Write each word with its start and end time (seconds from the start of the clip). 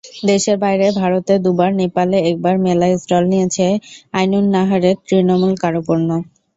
দেশের 0.29 0.57
বাইরে 0.63 0.87
ভারতে 0.99 1.33
দুবার, 1.45 1.71
নেপালে 1.81 2.17
একবার 2.29 2.55
মেলায় 2.65 2.95
স্টল 2.97 3.23
নিয়েছে 3.31 3.65
আইনুন্নাহারের 4.13 4.95
তৃণমূল 5.05 5.53
কারুপণ্য। 5.63 6.09